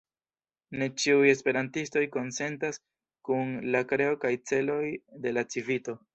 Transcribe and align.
Ne 0.83 0.85
ĉiuj 1.03 1.27
esperantistoj 1.33 2.03
konsentas 2.15 2.81
kun 3.31 3.53
la 3.77 3.83
kreo 3.93 4.19
kaj 4.27 4.35
celoj 4.55 4.83
de 5.27 5.37
la 5.39 5.47
Civito. 5.55 5.99